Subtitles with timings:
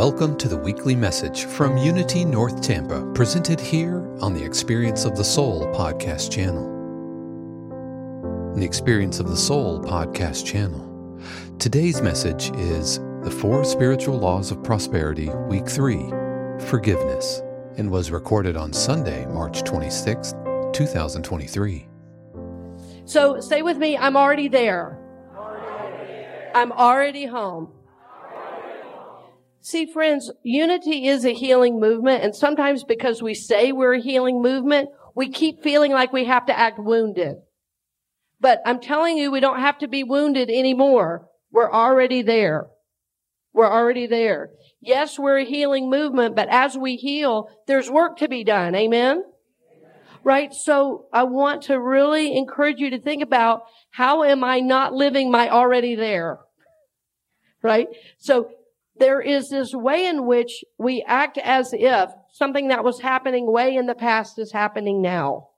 [0.00, 5.14] Welcome to the weekly message from Unity North Tampa, presented here on the Experience of
[5.14, 6.64] the Soul podcast channel.
[8.56, 11.20] The Experience of the Soul podcast channel.
[11.58, 16.08] Today's message is The Four Spiritual Laws of Prosperity, Week 3
[16.70, 17.42] Forgiveness,
[17.76, 20.32] and was recorded on Sunday, March 26,
[20.72, 21.88] 2023.
[23.04, 24.98] So say with me, I'm already there.
[26.54, 27.74] I'm already home.
[29.62, 32.24] See, friends, unity is a healing movement.
[32.24, 36.46] And sometimes because we say we're a healing movement, we keep feeling like we have
[36.46, 37.36] to act wounded.
[38.40, 41.28] But I'm telling you, we don't have to be wounded anymore.
[41.52, 42.68] We're already there.
[43.52, 44.50] We're already there.
[44.80, 48.74] Yes, we're a healing movement, but as we heal, there's work to be done.
[48.74, 49.24] Amen?
[50.24, 50.54] Right?
[50.54, 55.30] So I want to really encourage you to think about how am I not living
[55.30, 56.38] my already there?
[57.62, 57.88] Right?
[58.18, 58.50] So
[59.00, 63.74] there is this way in which we act as if something that was happening way
[63.74, 65.48] in the past is happening now.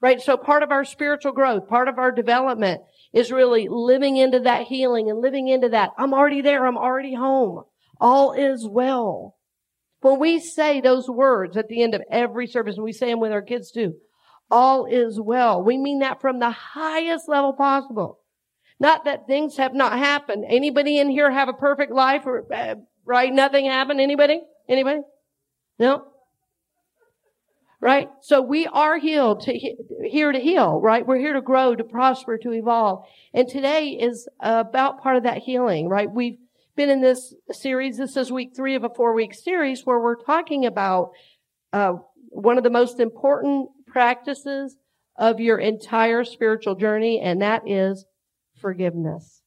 [0.00, 0.20] Right?
[0.20, 2.82] So part of our spiritual growth, part of our development
[3.12, 5.90] is really living into that healing and living into that.
[5.96, 6.66] I'm already there.
[6.66, 7.62] I'm already home.
[8.00, 9.36] All is well.
[10.00, 13.20] When we say those words at the end of every service, and we say them
[13.20, 13.94] with our kids too,
[14.50, 15.62] all is well.
[15.62, 18.18] We mean that from the highest level possible.
[18.80, 20.44] Not that things have not happened.
[20.48, 22.74] Anybody in here have a perfect life or, uh,
[23.04, 23.32] right?
[23.32, 24.00] Nothing happened.
[24.00, 24.42] Anybody?
[24.68, 25.00] Anybody?
[25.78, 26.06] No?
[27.80, 28.08] Right?
[28.20, 29.52] So we are healed to,
[30.04, 31.06] here to heal, right?
[31.06, 33.04] We're here to grow, to prosper, to evolve.
[33.32, 36.10] And today is about part of that healing, right?
[36.10, 36.38] We've
[36.76, 37.98] been in this series.
[37.98, 41.12] This is week three of a four week series where we're talking about,
[41.72, 41.94] uh,
[42.30, 44.76] one of the most important practices
[45.16, 48.06] of your entire spiritual journey, and that is
[48.64, 49.42] forgiveness.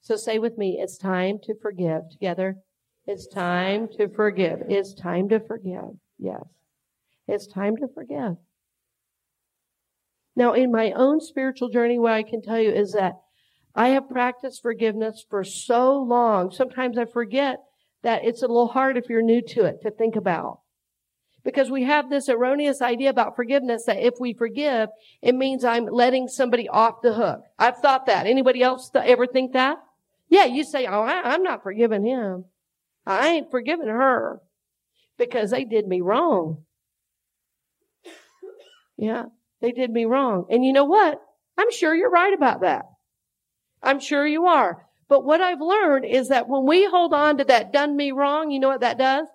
[0.00, 2.10] So say with me, it's time to forgive.
[2.10, 2.56] Together.
[3.06, 4.58] It's time to forgive.
[4.68, 5.90] It's time to forgive.
[6.18, 6.42] Yes.
[7.28, 8.38] It's time to forgive.
[10.34, 13.20] Now, in my own spiritual journey, what I can tell you is that
[13.72, 16.50] I have practiced forgiveness for so long.
[16.50, 17.58] Sometimes I forget
[18.02, 20.61] that it's a little hard if you're new to it to think about.
[21.44, 25.86] Because we have this erroneous idea about forgiveness that if we forgive, it means I'm
[25.86, 27.42] letting somebody off the hook.
[27.58, 28.26] I've thought that.
[28.26, 29.78] Anybody else ever think that?
[30.28, 32.44] Yeah, you say, oh, I, I'm not forgiving him.
[33.04, 34.40] I ain't forgiving her
[35.18, 36.64] because they did me wrong.
[38.96, 39.24] Yeah,
[39.60, 40.46] they did me wrong.
[40.48, 41.20] And you know what?
[41.58, 42.84] I'm sure you're right about that.
[43.82, 44.86] I'm sure you are.
[45.08, 48.50] But what I've learned is that when we hold on to that done me wrong,
[48.50, 49.26] you know what that does?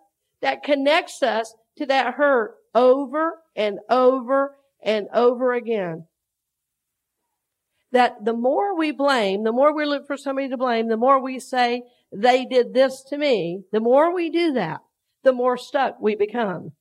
[0.42, 6.06] That connects us to that hurt over and over and over again.
[7.92, 11.22] That the more we blame, the more we look for somebody to blame, the more
[11.22, 14.82] we say, they did this to me, the more we do that,
[15.24, 16.74] the more stuck we become.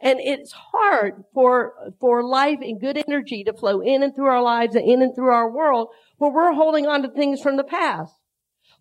[0.00, 4.42] And it's hard for, for life and good energy to flow in and through our
[4.42, 7.64] lives and in and through our world where we're holding on to things from the
[7.64, 8.14] past.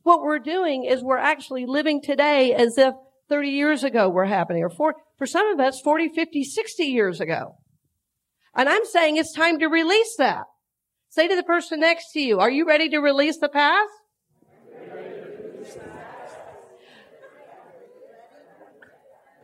[0.03, 2.93] What we're doing is we're actually living today as if
[3.29, 7.19] 30 years ago were happening, or for, for some of us, 40, 50, 60 years
[7.19, 7.55] ago.
[8.55, 10.43] And I'm saying it's time to release that.
[11.09, 13.89] Say to the person next to you, are you ready to release the past?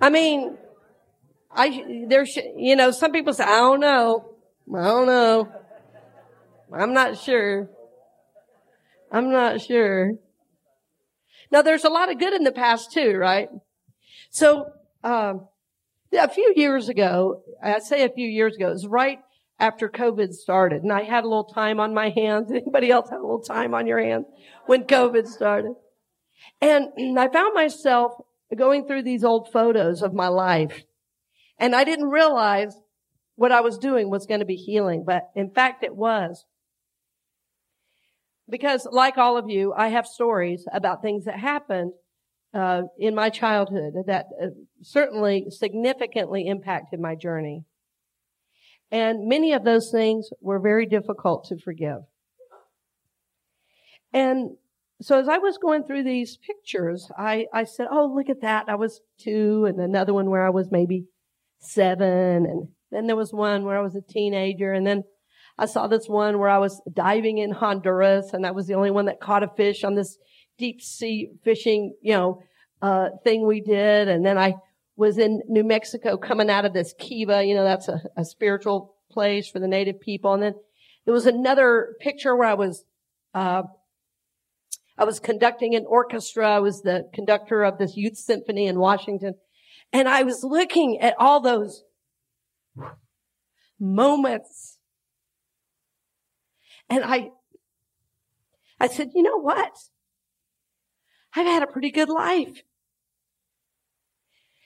[0.02, 0.58] I mean,
[1.52, 4.36] I, there's, you know, some people say, I don't know.
[4.74, 5.52] I don't know.
[6.74, 7.70] I'm not sure.
[9.12, 10.12] I'm not sure.
[11.52, 13.50] Now there's a lot of good in the past too, right?
[14.32, 14.72] So,
[15.04, 15.48] um,
[16.14, 19.20] a few years ago, I say a few years ago, it was right
[19.60, 22.50] after COVID started and I had a little time on my hands.
[22.52, 24.26] Anybody else have a little time on your hands
[24.66, 25.74] when COVID started?
[26.62, 28.14] And I found myself
[28.56, 30.82] going through these old photos of my life
[31.60, 32.74] and I didn't realize
[33.36, 36.46] what I was doing was going to be healing, but in fact it was.
[38.50, 41.92] Because like all of you, I have stories about things that happened
[42.54, 44.48] uh, in my childhood that uh,
[44.82, 47.64] certainly significantly impacted my journey.
[48.92, 52.00] And many of those things were very difficult to forgive.
[54.14, 54.58] And
[55.02, 58.66] so as I was going through these pictures, I, I said, Oh, look at that.
[58.68, 61.06] I was two and another one where I was maybe
[61.60, 62.46] seven.
[62.46, 64.74] And then there was one where I was a teenager.
[64.74, 65.04] And then
[65.58, 68.92] I saw this one where I was diving in Honduras and I was the only
[68.92, 70.18] one that caught a fish on this
[70.58, 72.42] deep sea fishing, you know,
[72.82, 74.08] uh, thing we did.
[74.08, 74.56] And then I
[74.96, 78.96] was in New Mexico coming out of this kiva, you know, that's a, a spiritual
[79.12, 80.34] place for the native people.
[80.34, 80.56] And then
[81.06, 82.86] there was another picture where I was,
[83.34, 83.64] uh,
[84.98, 86.50] I was conducting an orchestra.
[86.50, 89.36] I was the conductor of this youth symphony in Washington.
[89.94, 91.84] And I was looking at all those
[93.80, 94.78] moments.
[96.90, 97.32] And I,
[98.80, 99.72] I said, you know what?
[101.36, 102.62] I've had a pretty good life.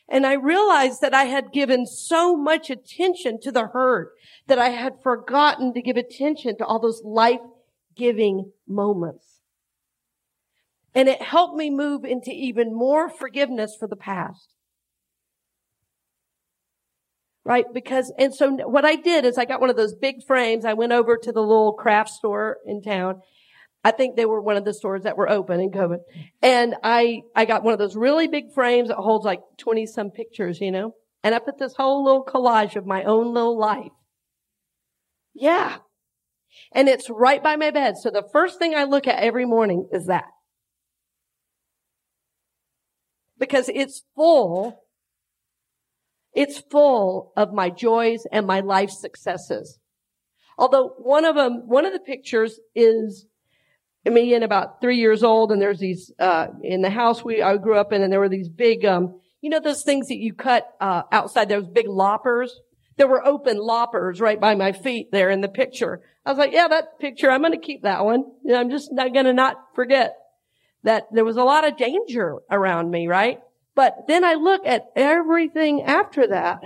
[0.07, 4.11] And I realized that I had given so much attention to the hurt
[4.47, 9.41] that I had forgotten to give attention to all those life-giving moments.
[10.93, 14.53] And it helped me move into even more forgiveness for the past.
[17.43, 17.65] Right?
[17.73, 20.65] Because, and so what I did is I got one of those big frames.
[20.65, 23.21] I went over to the little craft store in town
[23.85, 25.99] I think they were one of the stores that were open in COVID.
[26.41, 30.09] And I, I got one of those really big frames that holds like 20 some
[30.09, 33.91] pictures, you know, and I put this whole little collage of my own little life.
[35.35, 35.77] Yeah.
[36.71, 37.97] And it's right by my bed.
[38.01, 40.25] So the first thing I look at every morning is that.
[43.37, 44.81] Because it's full,
[46.33, 49.77] it's full of my joys and my life successes.
[50.57, 53.27] Although one of them, one of the pictures is
[54.05, 57.57] me and about three years old, and there's these uh, in the house we I
[57.57, 60.33] grew up in, and there were these big, um, you know, those things that you
[60.33, 62.59] cut uh, outside, those big loppers.
[62.97, 66.01] There were open loppers right by my feet there in the picture.
[66.25, 68.23] I was like, yeah, that picture, I'm going to keep that one.
[68.53, 70.15] I'm just not going to not forget
[70.83, 73.39] that there was a lot of danger around me, right?
[73.75, 76.61] But then I look at everything after that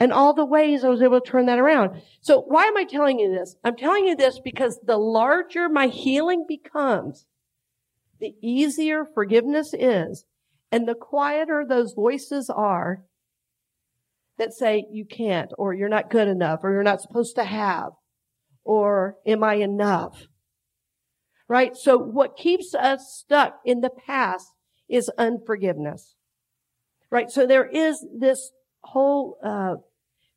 [0.00, 2.02] and all the ways I was able to turn that around.
[2.20, 3.56] So why am I telling you this?
[3.64, 7.26] I'm telling you this because the larger my healing becomes,
[8.20, 10.24] the easier forgiveness is,
[10.70, 13.04] and the quieter those voices are
[14.38, 17.90] that say you can't, or you're not good enough, or you're not supposed to have,
[18.62, 20.26] or am I enough?
[21.48, 21.76] Right?
[21.76, 24.46] So what keeps us stuck in the past
[24.88, 26.14] is unforgiveness.
[27.10, 27.30] Right?
[27.30, 28.52] So there is this
[28.82, 29.76] whole uh,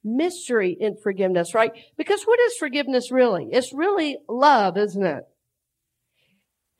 [0.03, 1.71] mystery in forgiveness, right?
[1.97, 3.47] Because what is forgiveness really?
[3.51, 5.23] It's really love, isn't it?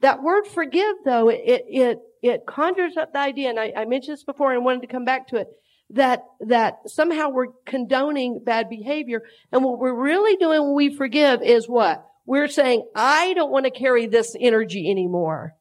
[0.02, 4.18] That word forgive, though, it it it conjures up the idea, and I, I mentioned
[4.18, 5.48] this before and wanted to come back to it,
[5.92, 11.44] that that somehow we're condoning bad behavior, and what we're really doing when we forgive
[11.44, 12.04] is what?
[12.26, 15.54] We're saying, I don't want to carry this energy anymore.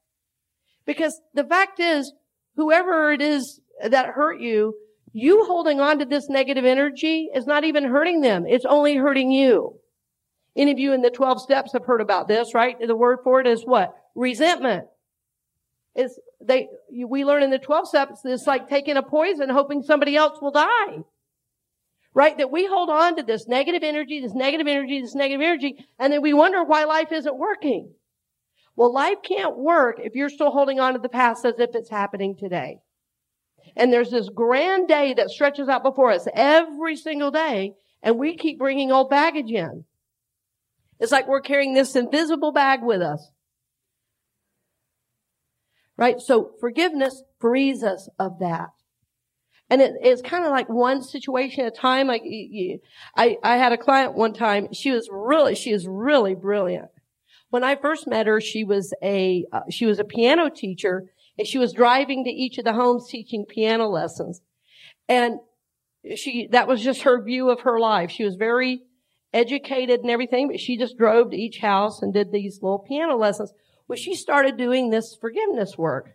[0.86, 2.12] Because the fact is,
[2.56, 4.74] whoever it is that hurt you,
[5.12, 8.46] you holding on to this negative energy is not even hurting them.
[8.46, 9.80] It's only hurting you.
[10.56, 12.76] Any of you in the 12 steps have heard about this, right?
[12.78, 13.94] The word for it is what?
[14.14, 14.86] Resentment.
[15.94, 20.16] Is they, we learn in the 12 steps, it's like taking a poison hoping somebody
[20.16, 21.04] else will die.
[22.12, 22.36] Right?
[22.38, 26.12] That we hold on to this negative energy, this negative energy, this negative energy, and
[26.12, 27.92] then we wonder why life isn't working.
[28.74, 31.90] Well, life can't work if you're still holding on to the past as if it's
[31.90, 32.78] happening today.
[33.76, 38.36] And there's this grand day that stretches out before us every single day, and we
[38.36, 39.84] keep bringing old baggage in.
[40.98, 43.30] It's like we're carrying this invisible bag with us.
[45.96, 46.20] Right?
[46.20, 48.70] So forgiveness frees us of that.
[49.70, 52.08] And it, it's kind of like one situation at a time.
[52.08, 52.80] Like you,
[53.16, 54.72] I, I had a client one time.
[54.72, 56.88] She was really, she is really brilliant.
[57.50, 61.10] When I first met her, she was a, uh, she was a piano teacher
[61.40, 64.42] and she was driving to each of the homes teaching piano lessons.
[65.08, 65.38] And
[66.14, 68.10] she, that was just her view of her life.
[68.10, 68.82] She was very
[69.32, 73.16] educated and everything, but she just drove to each house and did these little piano
[73.16, 73.54] lessons.
[73.88, 76.10] Well, she started doing this forgiveness work.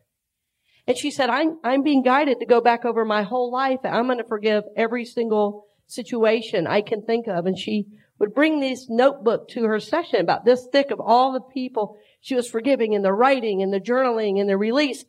[0.86, 3.80] And she said, I'm, I'm being guided to go back over my whole life.
[3.84, 7.48] I'm going to forgive every single situation I can think of.
[7.48, 7.88] And she
[8.20, 12.36] would bring this notebook to her session about this thick of all the people she
[12.36, 15.04] was forgiving and the writing and the journaling and the release.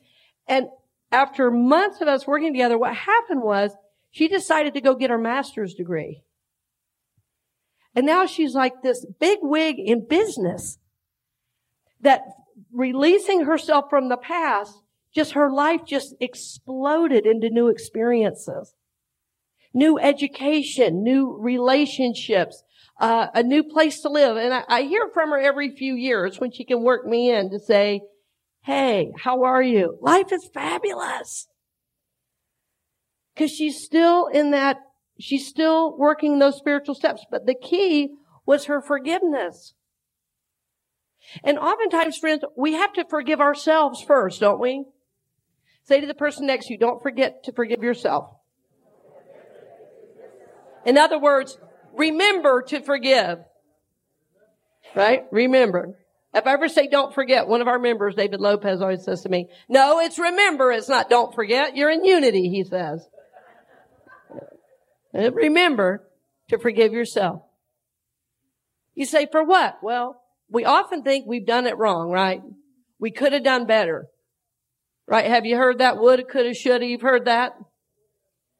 [0.47, 0.69] And
[1.11, 3.73] after months of us working together, what happened was
[4.11, 6.23] she decided to go get her master's degree.
[7.95, 10.79] And now she's like this big wig in business
[12.01, 12.23] that
[12.73, 14.83] releasing herself from the past,
[15.15, 18.75] just her life just exploded into new experiences,
[19.73, 22.63] new education, new relationships,
[23.01, 24.37] uh, a new place to live.
[24.37, 27.51] And I, I hear from her every few years when she can work me in
[27.51, 28.03] to say,
[28.67, 29.97] Hey, how are you?
[30.01, 31.47] Life is fabulous.
[33.37, 34.79] Cause she's still in that,
[35.21, 37.25] she's still working those spiritual steps.
[37.31, 39.75] But the key was her forgiveness.
[41.45, 44.85] And oftentimes, friends, we have to forgive ourselves first, don't we?
[45.85, 48.33] Say to the person next to you, don't forget to forgive yourself.
[50.85, 51.57] In other words,
[51.95, 53.39] remember to forgive.
[54.97, 55.23] Right?
[55.31, 55.97] Remember.
[56.37, 59.31] If I ever say don't forget, one of our members, David Lopez, always says to
[59.31, 61.75] me, no, it's remember, it's not don't forget.
[61.75, 63.09] You're in unity, he says.
[65.15, 66.07] And remember
[66.51, 67.41] to forgive yourself.
[68.95, 69.79] You say, for what?
[69.83, 72.43] Well, we often think we've done it wrong, right?
[72.99, 74.07] We could have done better.
[75.09, 75.27] Right?
[75.27, 75.97] Have you heard that?
[75.97, 76.85] Woulda, coulda, shoulda.
[76.85, 77.53] You've heard that?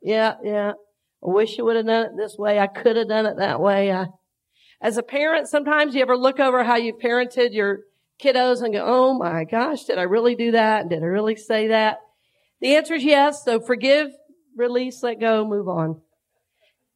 [0.01, 0.73] Yeah, yeah.
[1.23, 2.59] I wish I would have done it this way.
[2.59, 3.93] I could have done it that way.
[3.93, 4.07] I,
[4.81, 7.81] as a parent, sometimes you ever look over how you've parented your
[8.23, 10.89] kiddos and go, Oh my gosh, did I really do that?
[10.89, 11.99] Did I really say that?
[12.61, 13.45] The answer is yes.
[13.45, 14.09] So forgive,
[14.57, 16.01] release, let go, move on.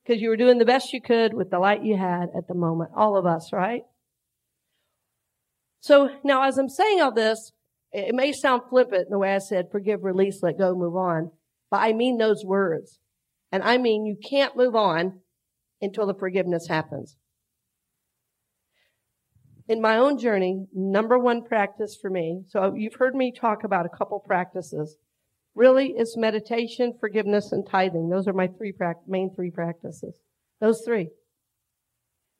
[0.02, 2.54] Because you were doing the best you could with the light you had at the
[2.54, 2.90] moment.
[2.96, 3.82] All of us, right?
[5.80, 7.52] So now as I'm saying all this,
[7.92, 11.32] it may sound flippant in the way I said, forgive, release, let go, move on.
[11.70, 13.00] But I mean those words.
[13.52, 15.20] And I mean, you can't move on
[15.80, 17.16] until the forgiveness happens.
[19.70, 23.86] In my own journey, number one practice for me, so you've heard me talk about
[23.86, 24.96] a couple practices.
[25.54, 28.08] Really, it's meditation, forgiveness, and tithing.
[28.08, 30.18] Those are my three pra- main three practices.
[30.60, 31.10] Those three.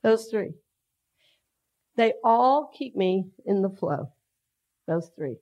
[0.03, 0.55] Those three.
[1.97, 4.11] They all keep me in the flow.
[4.89, 5.37] Those three.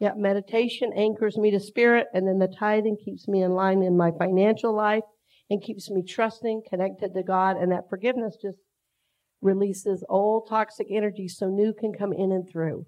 [0.00, 3.96] Yeah, meditation anchors me to spirit, and then the tithing keeps me in line in
[3.96, 5.04] my financial life
[5.48, 8.58] and keeps me trusting, connected to God, and that forgiveness just
[9.40, 12.86] releases old toxic energy so new can come in and through.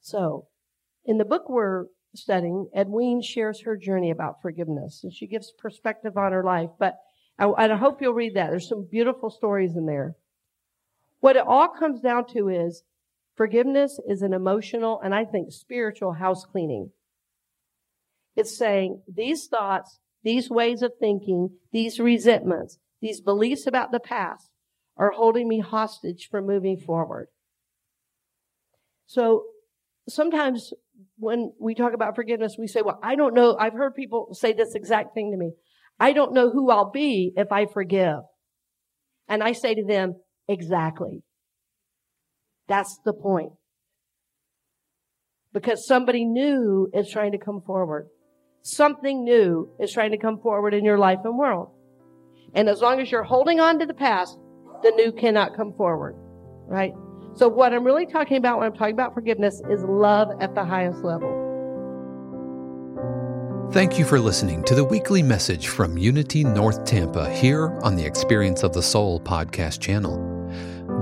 [0.00, 0.46] So,
[1.04, 6.16] in the book we're studying, Edwene shares her journey about forgiveness, and she gives perspective
[6.16, 6.70] on her life.
[6.78, 6.96] But
[7.38, 8.50] I, I hope you'll read that.
[8.50, 10.16] There's some beautiful stories in there.
[11.20, 12.82] What it all comes down to is
[13.40, 16.90] Forgiveness is an emotional and I think spiritual house cleaning.
[18.36, 24.50] It's saying these thoughts, these ways of thinking, these resentments, these beliefs about the past
[24.96, 27.28] are holding me hostage from moving forward.
[29.06, 29.44] So
[30.08, 30.72] sometimes
[31.18, 33.56] when we talk about forgiveness, we say, well, I don't know.
[33.58, 35.52] I've heard people say this exact thing to me.
[35.98, 38.20] I don't know who I'll be if I forgive.
[39.28, 40.14] And I say to them,
[40.48, 41.22] exactly.
[42.68, 43.52] That's the point.
[45.52, 48.08] Because somebody new is trying to come forward.
[48.62, 51.70] Something new is trying to come forward in your life and world.
[52.54, 54.38] And as long as you're holding on to the past,
[54.82, 56.14] the new cannot come forward.
[56.66, 56.92] Right?
[57.34, 60.64] So what I'm really talking about when I'm talking about forgiveness is love at the
[60.64, 61.48] highest level.
[63.72, 68.04] Thank you for listening to the weekly message from Unity North Tampa here on the
[68.04, 70.18] Experience of the Soul podcast channel.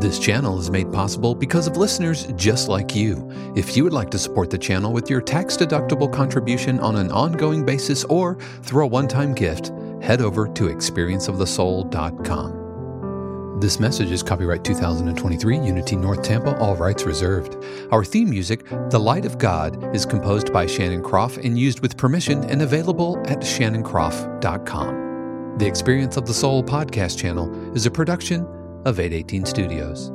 [0.00, 3.26] This channel is made possible because of listeners just like you.
[3.56, 7.10] If you would like to support the channel with your tax deductible contribution on an
[7.10, 12.58] ongoing basis or through a one time gift, head over to experienceofthesoul.com.
[13.60, 17.56] This message is copyright 2023 Unity North Tampa, all rights reserved.
[17.90, 21.96] Our theme music, The Light of God, is composed by Shannon Kropf and used with
[21.96, 25.56] permission and available at shannonkropf.com.
[25.58, 28.46] The Experience of the Soul podcast channel is a production
[28.84, 30.12] of 818 Studios.